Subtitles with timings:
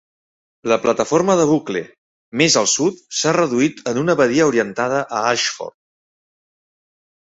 [0.71, 1.83] La plataforma de bucle
[2.43, 5.79] més al sud s'ha reduït en una badia orientada a Ashford.